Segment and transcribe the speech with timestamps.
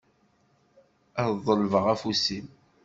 [1.23, 2.47] Ad d-ḍelbeɣ afus-im.